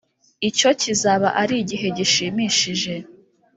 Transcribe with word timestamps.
Icyo 0.49 0.69
kizaba 0.81 1.27
ari 1.41 1.55
igihe 1.63 1.87
gishimishije 1.97 2.93